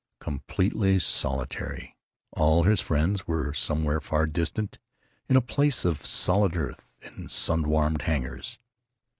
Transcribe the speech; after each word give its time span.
Completely 0.19 0.97
solitary. 0.97 1.95
All 2.31 2.63
his 2.63 2.81
friends 2.81 3.27
were 3.27 3.53
somewhere 3.53 4.01
far 4.01 4.25
distant, 4.25 4.79
in 5.29 5.35
a 5.35 5.41
place 5.41 5.85
of 5.85 6.07
solid 6.07 6.57
earth 6.57 6.97
and 7.03 7.29
sun 7.29 7.69
warmed 7.69 8.01
hangars. 8.01 8.57